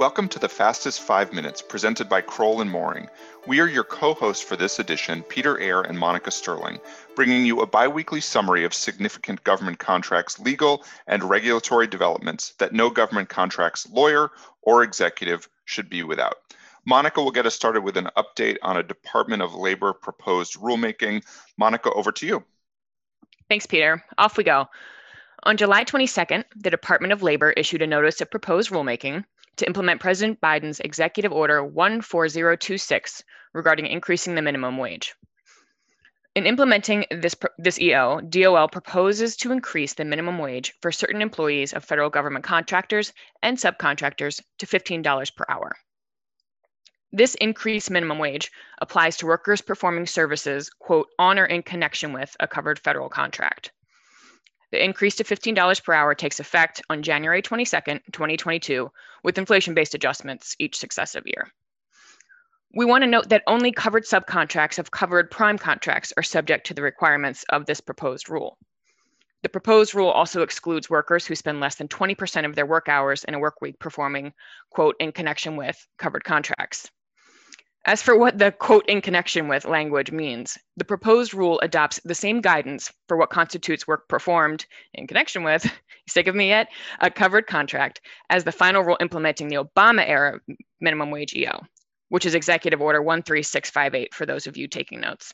Welcome 0.00 0.30
to 0.30 0.38
the 0.38 0.48
Fastest 0.48 1.02
Five 1.02 1.30
Minutes 1.30 1.60
presented 1.60 2.08
by 2.08 2.22
Crowell 2.22 2.62
and 2.62 2.70
Moring. 2.70 3.10
We 3.46 3.60
are 3.60 3.68
your 3.68 3.84
co 3.84 4.14
hosts 4.14 4.42
for 4.42 4.56
this 4.56 4.78
edition, 4.78 5.22
Peter 5.24 5.58
Eyre 5.60 5.82
and 5.82 5.98
Monica 5.98 6.30
Sterling, 6.30 6.80
bringing 7.14 7.44
you 7.44 7.60
a 7.60 7.66
bi 7.66 7.86
weekly 7.86 8.22
summary 8.22 8.64
of 8.64 8.72
significant 8.72 9.44
government 9.44 9.78
contracts, 9.78 10.38
legal 10.38 10.86
and 11.06 11.22
regulatory 11.22 11.86
developments 11.86 12.54
that 12.56 12.72
no 12.72 12.88
government 12.88 13.28
contracts 13.28 13.86
lawyer 13.90 14.30
or 14.62 14.82
executive 14.82 15.50
should 15.66 15.90
be 15.90 16.02
without. 16.02 16.36
Monica 16.86 17.22
will 17.22 17.30
get 17.30 17.44
us 17.44 17.54
started 17.54 17.82
with 17.82 17.98
an 17.98 18.08
update 18.16 18.56
on 18.62 18.78
a 18.78 18.82
Department 18.82 19.42
of 19.42 19.54
Labor 19.54 19.92
proposed 19.92 20.54
rulemaking. 20.54 21.22
Monica, 21.58 21.92
over 21.92 22.10
to 22.10 22.26
you. 22.26 22.42
Thanks, 23.50 23.66
Peter. 23.66 24.02
Off 24.16 24.38
we 24.38 24.44
go. 24.44 24.66
On 25.42 25.58
July 25.58 25.84
22nd, 25.84 26.44
the 26.56 26.70
Department 26.70 27.12
of 27.12 27.22
Labor 27.22 27.50
issued 27.50 27.82
a 27.82 27.86
notice 27.86 28.22
of 28.22 28.30
proposed 28.30 28.70
rulemaking 28.70 29.26
to 29.60 29.66
implement 29.66 30.00
President 30.00 30.40
Biden's 30.40 30.80
Executive 30.80 31.32
Order 31.32 31.62
14026 31.62 33.22
regarding 33.52 33.86
increasing 33.86 34.34
the 34.34 34.42
minimum 34.42 34.78
wage. 34.78 35.14
In 36.34 36.46
implementing 36.46 37.04
this, 37.10 37.34
this 37.58 37.78
EO, 37.78 38.20
DOL 38.22 38.68
proposes 38.68 39.36
to 39.36 39.52
increase 39.52 39.92
the 39.92 40.04
minimum 40.04 40.38
wage 40.38 40.72
for 40.80 40.90
certain 40.90 41.20
employees 41.20 41.74
of 41.74 41.84
federal 41.84 42.08
government 42.08 42.44
contractors 42.44 43.12
and 43.42 43.58
subcontractors 43.58 44.40
to 44.58 44.66
$15 44.66 45.36
per 45.36 45.44
hour. 45.48 45.76
This 47.12 47.34
increased 47.34 47.90
minimum 47.90 48.18
wage 48.18 48.50
applies 48.80 49.18
to 49.18 49.26
workers 49.26 49.60
performing 49.60 50.06
services, 50.06 50.70
quote, 50.78 51.08
on 51.18 51.38
or 51.38 51.44
in 51.44 51.62
connection 51.62 52.12
with 52.14 52.34
a 52.40 52.48
covered 52.48 52.78
federal 52.78 53.10
contract. 53.10 53.72
The 54.72 54.84
increase 54.84 55.16
to 55.16 55.24
$15 55.24 55.82
per 55.82 55.92
hour 55.92 56.14
takes 56.14 56.38
effect 56.38 56.80
on 56.88 57.02
January 57.02 57.42
22nd, 57.42 58.00
2022, 58.12 58.90
with 59.24 59.38
inflation 59.38 59.74
based 59.74 59.94
adjustments 59.94 60.54
each 60.58 60.78
successive 60.78 61.24
year. 61.26 61.50
We 62.72 62.84
want 62.84 63.02
to 63.02 63.10
note 63.10 63.30
that 63.30 63.42
only 63.48 63.72
covered 63.72 64.04
subcontracts 64.04 64.78
of 64.78 64.92
covered 64.92 65.28
prime 65.28 65.58
contracts 65.58 66.12
are 66.16 66.22
subject 66.22 66.68
to 66.68 66.74
the 66.74 66.82
requirements 66.82 67.44
of 67.48 67.66
this 67.66 67.80
proposed 67.80 68.30
rule. 68.30 68.58
The 69.42 69.48
proposed 69.48 69.94
rule 69.94 70.10
also 70.10 70.42
excludes 70.42 70.88
workers 70.88 71.26
who 71.26 71.34
spend 71.34 71.58
less 71.58 71.74
than 71.74 71.88
20% 71.88 72.44
of 72.44 72.54
their 72.54 72.66
work 72.66 72.88
hours 72.88 73.24
in 73.24 73.34
a 73.34 73.40
work 73.40 73.60
week 73.60 73.78
performing, 73.80 74.34
quote, 74.70 74.94
in 75.00 75.10
connection 75.10 75.56
with 75.56 75.84
covered 75.98 76.22
contracts. 76.22 76.90
As 77.86 78.02
for 78.02 78.14
what 78.14 78.36
the 78.36 78.52
quote 78.52 78.86
in 78.88 79.00
connection 79.00 79.48
with 79.48 79.64
language 79.64 80.12
means, 80.12 80.58
the 80.76 80.84
proposed 80.84 81.32
rule 81.32 81.58
adopts 81.60 81.98
the 82.04 82.14
same 82.14 82.42
guidance 82.42 82.92
for 83.08 83.16
what 83.16 83.30
constitutes 83.30 83.86
work 83.86 84.06
performed 84.06 84.66
in 84.92 85.06
connection 85.06 85.44
with, 85.44 85.66
sick 86.06 86.26
of 86.26 86.34
me 86.34 86.48
yet, 86.48 86.68
a 87.00 87.10
covered 87.10 87.46
contract 87.46 88.02
as 88.28 88.44
the 88.44 88.52
final 88.52 88.82
rule 88.82 88.98
implementing 89.00 89.48
the 89.48 89.56
Obama 89.56 90.06
era 90.06 90.40
minimum 90.82 91.10
wage 91.10 91.34
EO, 91.34 91.62
which 92.10 92.26
is 92.26 92.34
Executive 92.34 92.82
Order 92.82 93.02
13658 93.02 94.12
for 94.12 94.26
those 94.26 94.46
of 94.46 94.58
you 94.58 94.68
taking 94.68 95.00
notes. 95.00 95.32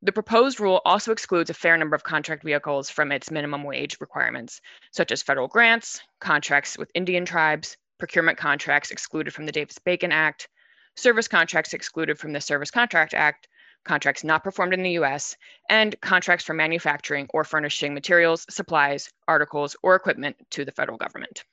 The 0.00 0.12
proposed 0.12 0.58
rule 0.58 0.80
also 0.86 1.12
excludes 1.12 1.50
a 1.50 1.54
fair 1.54 1.76
number 1.76 1.94
of 1.94 2.02
contract 2.02 2.42
vehicles 2.42 2.88
from 2.88 3.12
its 3.12 3.30
minimum 3.30 3.64
wage 3.64 3.98
requirements, 4.00 4.62
such 4.90 5.12
as 5.12 5.22
federal 5.22 5.48
grants, 5.48 6.00
contracts 6.18 6.78
with 6.78 6.90
Indian 6.94 7.26
tribes, 7.26 7.76
procurement 7.98 8.38
contracts 8.38 8.90
excluded 8.90 9.34
from 9.34 9.44
the 9.44 9.52
Davis 9.52 9.78
Bacon 9.78 10.12
Act, 10.12 10.48
service 10.96 11.28
contracts 11.28 11.74
excluded 11.74 12.18
from 12.18 12.32
the 12.32 12.40
Service 12.40 12.70
Contract 12.70 13.14
Act, 13.14 13.48
contracts 13.84 14.24
not 14.24 14.44
performed 14.44 14.74
in 14.74 14.82
the 14.82 14.98
US, 14.98 15.36
and 15.68 15.98
contracts 16.00 16.44
for 16.44 16.54
manufacturing 16.54 17.28
or 17.32 17.44
furnishing 17.44 17.94
materials, 17.94 18.46
supplies, 18.50 19.10
articles, 19.26 19.76
or 19.82 19.94
equipment 19.94 20.36
to 20.50 20.64
the 20.64 20.72
federal 20.72 20.98
government. 20.98 21.44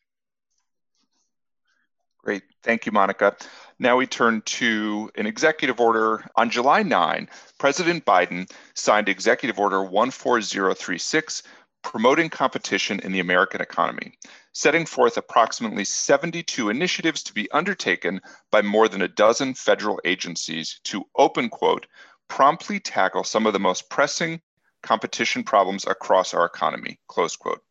Great. 2.23 2.43
Thank 2.61 2.85
you, 2.85 2.91
Monica. 2.91 3.37
Now 3.79 3.95
we 3.95 4.05
turn 4.05 4.41
to 4.41 5.09
an 5.15 5.25
executive 5.25 5.79
order. 5.79 6.29
On 6.35 6.49
July 6.49 6.83
9, 6.83 7.29
President 7.57 8.03
Biden 8.03 8.51
signed 8.73 9.07
Executive 9.07 9.57
Order 9.57 9.81
14036 10.11 11.43
promoting 11.83 12.29
competition 12.29 12.99
in 12.99 13.11
the 13.11 13.19
American 13.19 13.61
economy, 13.61 14.17
setting 14.53 14.85
forth 14.85 15.17
approximately 15.17 15.85
72 15.85 16.69
initiatives 16.69 17.23
to 17.23 17.33
be 17.33 17.49
undertaken 17.51 18.19
by 18.51 18.61
more 18.61 18.87
than 18.87 19.01
a 19.01 19.07
dozen 19.07 19.53
federal 19.53 19.99
agencies 20.03 20.79
to 20.83 21.05
open 21.15 21.49
quote, 21.49 21.87
promptly 22.27 22.79
tackle 22.79 23.23
some 23.23 23.45
of 23.45 23.53
the 23.53 23.59
most 23.59 23.89
pressing 23.89 24.41
competition 24.83 25.43
problems 25.43 25.85
across 25.85 26.33
our 26.33 26.45
economy, 26.45 26.99
close 27.07 27.35
quote. 27.35 27.61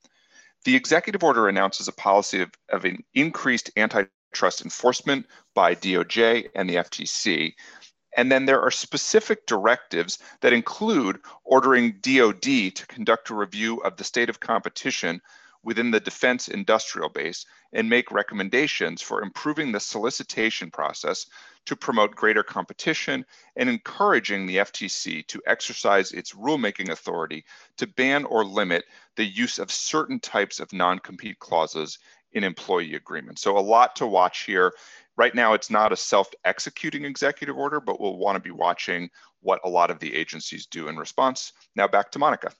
The 0.64 0.76
executive 0.76 1.22
order 1.22 1.48
announces 1.48 1.88
a 1.88 1.92
policy 1.92 2.42
of, 2.42 2.50
of 2.70 2.84
an 2.84 3.04
increased 3.14 3.70
antitrust 3.76 4.62
enforcement 4.62 5.26
by 5.54 5.74
DOJ 5.74 6.48
and 6.54 6.68
the 6.68 6.76
FTC 6.76 7.54
and 8.16 8.32
then 8.32 8.46
there 8.46 8.60
are 8.62 8.70
specific 8.70 9.46
directives 9.46 10.18
that 10.40 10.52
include 10.52 11.20
ordering 11.44 11.92
DoD 12.00 12.74
to 12.74 12.86
conduct 12.88 13.30
a 13.30 13.34
review 13.34 13.76
of 13.78 13.96
the 13.96 14.04
state 14.04 14.30
of 14.30 14.40
competition 14.40 15.20
within 15.62 15.90
the 15.90 16.00
defense 16.00 16.48
industrial 16.48 17.08
base 17.08 17.44
and 17.72 17.90
make 17.90 18.10
recommendations 18.12 19.02
for 19.02 19.20
improving 19.20 19.72
the 19.72 19.80
solicitation 19.80 20.70
process 20.70 21.26
to 21.66 21.74
promote 21.74 22.14
greater 22.14 22.44
competition 22.44 23.26
and 23.56 23.68
encouraging 23.68 24.46
the 24.46 24.58
FTC 24.58 25.26
to 25.26 25.42
exercise 25.46 26.12
its 26.12 26.32
rulemaking 26.32 26.90
authority 26.90 27.44
to 27.76 27.86
ban 27.86 28.24
or 28.24 28.44
limit 28.44 28.84
the 29.16 29.24
use 29.24 29.58
of 29.58 29.70
certain 29.70 30.20
types 30.20 30.60
of 30.60 30.72
non 30.72 31.00
compete 31.00 31.38
clauses 31.40 31.98
in 32.32 32.44
employee 32.44 32.94
agreements. 32.94 33.42
So, 33.42 33.58
a 33.58 33.60
lot 33.60 33.96
to 33.96 34.06
watch 34.06 34.44
here. 34.44 34.72
Right 35.16 35.34
now, 35.34 35.54
it's 35.54 35.70
not 35.70 35.92
a 35.92 35.96
self 35.96 36.28
executing 36.44 37.04
executive 37.04 37.56
order, 37.56 37.80
but 37.80 38.00
we'll 38.00 38.18
want 38.18 38.36
to 38.36 38.40
be 38.40 38.50
watching 38.50 39.10
what 39.40 39.60
a 39.64 39.68
lot 39.68 39.90
of 39.90 39.98
the 39.98 40.14
agencies 40.14 40.66
do 40.66 40.88
in 40.88 40.96
response. 40.96 41.52
Now, 41.74 41.88
back 41.88 42.10
to 42.12 42.18
Monica. 42.18 42.52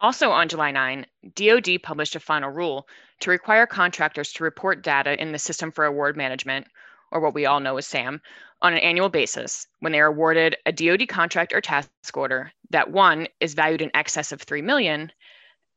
Also 0.00 0.30
on 0.30 0.48
July 0.48 0.70
9, 0.70 1.06
DoD 1.34 1.82
published 1.82 2.16
a 2.16 2.20
final 2.20 2.50
rule 2.50 2.86
to 3.20 3.30
require 3.30 3.66
contractors 3.66 4.32
to 4.32 4.44
report 4.44 4.82
data 4.82 5.20
in 5.20 5.32
the 5.32 5.38
System 5.38 5.72
for 5.72 5.86
Award 5.86 6.16
Management, 6.16 6.66
or 7.10 7.20
what 7.20 7.32
we 7.32 7.46
all 7.46 7.60
know 7.60 7.78
as 7.78 7.86
SAM, 7.86 8.20
on 8.60 8.72
an 8.72 8.80
annual 8.80 9.08
basis 9.08 9.66
when 9.80 9.92
they 9.92 10.00
are 10.00 10.08
awarded 10.08 10.56
a 10.66 10.72
DoD 10.72 11.08
contract 11.08 11.52
or 11.52 11.60
task 11.60 11.88
order 12.14 12.52
that 12.70 12.90
one 12.90 13.28
is 13.40 13.54
valued 13.54 13.82
in 13.82 13.90
excess 13.94 14.32
of 14.32 14.42
3 14.42 14.62
million 14.62 15.12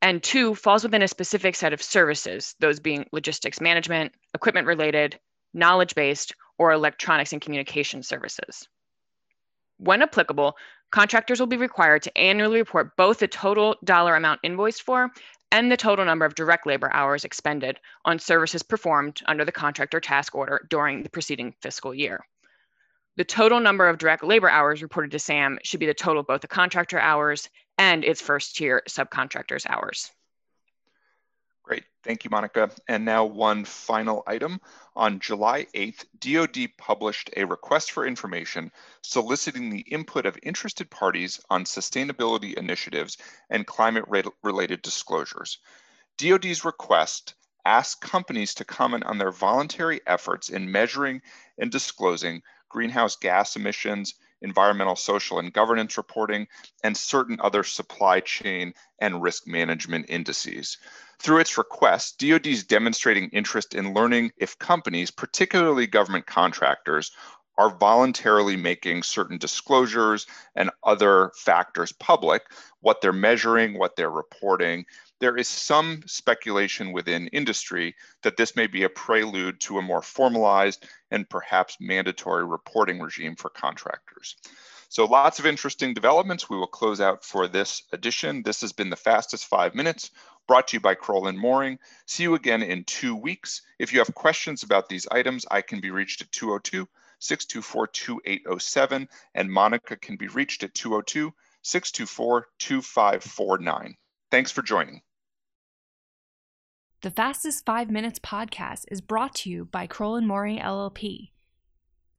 and 0.01 0.21
two 0.21 0.55
falls 0.55 0.83
within 0.83 1.01
a 1.01 1.07
specific 1.07 1.55
set 1.55 1.73
of 1.73 1.81
services, 1.81 2.55
those 2.59 2.79
being 2.79 3.07
logistics 3.11 3.59
management, 3.59 4.13
equipment 4.33 4.67
related, 4.67 5.19
knowledge 5.57 5.95
based, 5.95 6.33
or 6.57 6.71
electronics 6.71 7.33
and 7.33 7.41
communication 7.41 8.03
services. 8.03 8.67
When 9.77 10.01
applicable, 10.01 10.55
contractors 10.91 11.39
will 11.39 11.47
be 11.47 11.57
required 11.57 12.03
to 12.03 12.17
annually 12.17 12.59
report 12.59 12.95
both 12.95 13.19
the 13.19 13.27
total 13.27 13.75
dollar 13.83 14.15
amount 14.15 14.39
invoiced 14.43 14.83
for 14.83 15.11
and 15.51 15.71
the 15.71 15.77
total 15.77 16.05
number 16.05 16.25
of 16.25 16.35
direct 16.35 16.65
labor 16.65 16.91
hours 16.93 17.23
expended 17.23 17.79
on 18.05 18.19
services 18.19 18.63
performed 18.63 19.21
under 19.27 19.45
the 19.45 19.51
contract 19.51 19.93
or 19.93 19.99
task 19.99 20.35
order 20.35 20.65
during 20.69 21.03
the 21.03 21.09
preceding 21.09 21.53
fiscal 21.61 21.93
year. 21.93 22.25
The 23.17 23.23
total 23.23 23.59
number 23.59 23.87
of 23.87 23.97
direct 23.97 24.23
labor 24.23 24.49
hours 24.49 24.81
reported 24.81 25.11
to 25.11 25.19
SAM 25.19 25.59
should 25.63 25.79
be 25.79 25.85
the 25.85 25.93
total 25.93 26.21
of 26.21 26.27
both 26.27 26.41
the 26.41 26.47
contractor 26.47 26.99
hours 26.99 27.49
and 27.77 28.03
its 28.03 28.21
first 28.21 28.55
tier 28.55 28.83
subcontractors 28.87 29.65
hours. 29.67 30.11
Great. 31.67 31.83
Thank 32.01 32.23
you, 32.23 32.29
Monica. 32.29 32.71
And 32.87 33.03
now 33.03 33.25
one 33.25 33.65
final 33.65 34.23
item. 34.25 34.61
On 34.95 35.19
July 35.19 35.67
8th, 35.75 36.05
DoD 36.17 36.69
published 36.77 37.29
a 37.35 37.43
request 37.43 37.91
for 37.91 38.07
information 38.07 38.71
soliciting 39.01 39.69
the 39.69 39.81
input 39.81 40.25
of 40.25 40.39
interested 40.41 40.89
parties 40.89 41.41
on 41.49 41.65
sustainability 41.65 42.53
initiatives 42.53 43.17
and 43.49 43.67
climate-related 43.67 44.81
disclosures. 44.81 45.57
DoD's 46.17 46.63
request 46.63 47.35
asks 47.65 47.99
companies 47.99 48.53
to 48.53 48.63
comment 48.63 49.03
on 49.03 49.17
their 49.17 49.33
voluntary 49.33 49.99
efforts 50.07 50.47
in 50.47 50.71
measuring 50.71 51.21
and 51.57 51.69
disclosing 51.69 52.41
greenhouse 52.69 53.17
gas 53.17 53.57
emissions, 53.57 54.13
environmental, 54.41 54.95
social, 54.95 55.39
and 55.39 55.51
governance 55.51 55.97
reporting, 55.97 56.47
and 56.83 56.95
certain 56.95 57.41
other 57.41 57.63
supply 57.63 58.21
chain 58.21 58.73
and 58.99 59.21
risk 59.21 59.47
management 59.47 60.05
indices. 60.09 60.77
Through 61.19 61.39
its 61.39 61.57
request, 61.57 62.19
DoD 62.19 62.47
is 62.47 62.63
demonstrating 62.63 63.29
interest 63.29 63.73
in 63.73 63.93
learning 63.93 64.31
if 64.37 64.57
companies, 64.59 65.11
particularly 65.11 65.87
government 65.87 66.27
contractors, 66.27 67.11
are 67.57 67.75
voluntarily 67.75 68.55
making 68.55 69.01
certain 69.01 69.37
disclosures 69.37 70.27
and 70.55 70.69
other 70.83 71.31
factors 71.35 71.91
public, 71.91 72.43
what 72.81 73.01
they're 73.01 73.11
measuring, 73.11 73.77
what 73.77 73.95
they're 73.95 74.11
reporting. 74.11 74.85
There 75.19 75.35
is 75.35 75.47
some 75.47 76.03
speculation 76.05 76.91
within 76.91 77.27
industry 77.29 77.95
that 78.21 78.37
this 78.37 78.55
may 78.55 78.67
be 78.67 78.83
a 78.83 78.89
prelude 78.89 79.59
to 79.61 79.79
a 79.79 79.81
more 79.81 80.03
formalized 80.03 80.87
and 81.09 81.27
perhaps 81.27 81.77
mandatory 81.79 82.45
reporting 82.45 82.99
regime 82.99 83.35
for 83.35 83.49
contractors. 83.49 84.35
So 84.89 85.05
lots 85.05 85.39
of 85.39 85.45
interesting 85.45 85.93
developments. 85.93 86.49
We 86.49 86.57
will 86.57 86.67
close 86.67 87.01
out 87.01 87.25
for 87.25 87.47
this 87.47 87.81
edition. 87.91 88.43
This 88.43 88.61
has 88.61 88.71
been 88.71 88.89
the 88.89 88.95
fastest 88.95 89.45
five 89.45 89.73
minutes. 89.73 90.11
Brought 90.47 90.69
to 90.69 90.77
you 90.77 90.79
by 90.79 90.95
Crowell 90.95 91.27
and 91.27 91.37
Moring. 91.37 91.79
See 92.05 92.23
you 92.23 92.35
again 92.35 92.63
in 92.63 92.83
two 92.85 93.15
weeks. 93.15 93.61
If 93.79 93.93
you 93.93 93.99
have 93.99 94.15
questions 94.15 94.63
about 94.63 94.89
these 94.89 95.07
items, 95.11 95.45
I 95.51 95.61
can 95.61 95.79
be 95.79 95.91
reached 95.91 96.21
at 96.21 96.31
202 96.31 96.87
624 97.19 97.87
2807, 97.87 99.09
and 99.35 99.51
Monica 99.51 99.97
can 99.97 100.15
be 100.15 100.27
reached 100.27 100.63
at 100.63 100.73
202 100.73 101.33
624 101.61 102.47
2549. 102.59 103.95
Thanks 104.31 104.51
for 104.51 104.61
joining. 104.61 105.01
The 107.01 107.11
Fastest 107.11 107.65
Five 107.65 107.91
Minutes 107.91 108.19
podcast 108.19 108.85
is 108.89 109.01
brought 109.01 109.35
to 109.35 109.49
you 109.49 109.65
by 109.65 109.85
Crowell 109.85 110.15
and 110.15 110.27
Moring 110.27 110.59
LLP. 110.59 111.31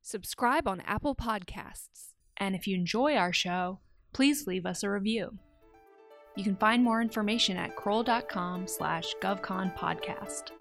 Subscribe 0.02 0.68
on 0.68 0.80
Apple 0.82 1.14
Podcasts. 1.14 2.12
And 2.36 2.54
if 2.54 2.66
you 2.66 2.76
enjoy 2.76 3.16
our 3.16 3.32
show, 3.32 3.80
please 4.12 4.46
leave 4.46 4.64
us 4.64 4.82
a 4.82 4.90
review. 4.90 5.38
You 6.38 6.44
can 6.44 6.54
find 6.54 6.84
more 6.84 7.02
information 7.02 7.56
at 7.56 7.74
crowell.com 7.74 8.68
slash 8.68 9.12
govconpodcast. 9.20 10.52